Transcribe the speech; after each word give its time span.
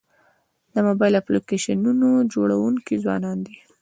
د 0.73 0.75
موبایل 0.87 1.13
اپلیکیشنونو 1.17 2.09
جوړونکي 2.33 2.95
ځوانان 3.03 3.37
دي. 3.45 3.57